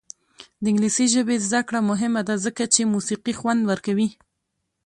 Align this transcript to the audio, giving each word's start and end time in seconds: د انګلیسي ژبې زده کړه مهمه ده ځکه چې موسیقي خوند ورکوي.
د 0.63 0.63
انګلیسي 0.71 1.05
ژبې 1.13 1.35
زده 1.45 1.61
کړه 1.67 1.79
مهمه 1.89 2.21
ده 2.27 2.35
ځکه 2.45 2.63
چې 2.73 2.91
موسیقي 2.93 3.33
خوند 3.39 3.61
ورکوي. 3.71 4.09